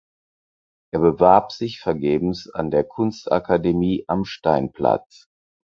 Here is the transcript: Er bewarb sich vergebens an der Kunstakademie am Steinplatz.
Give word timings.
Er 0.95 0.99
bewarb 0.99 1.51
sich 1.51 1.79
vergebens 1.79 2.49
an 2.49 2.71
der 2.71 2.83
Kunstakademie 2.85 4.05
am 4.07 4.25
Steinplatz. 4.25 5.27